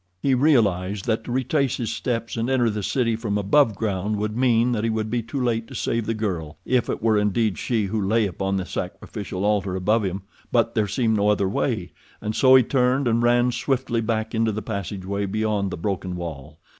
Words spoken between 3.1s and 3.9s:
from above